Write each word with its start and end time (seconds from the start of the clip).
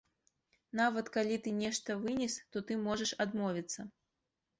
Нават 0.79 1.11
калі 1.17 1.35
ты 1.47 1.53
нешта 1.63 1.97
вынес, 2.05 2.37
то 2.55 2.65
ты 2.71 2.79
можаш 2.87 3.13
адмовіцца. 3.27 3.87